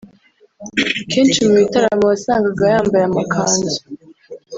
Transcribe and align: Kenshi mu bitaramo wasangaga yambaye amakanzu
Kenshi 1.11 1.39
mu 1.47 1.53
bitaramo 1.59 2.05
wasangaga 2.11 2.63
yambaye 2.73 3.03
amakanzu 3.05 3.73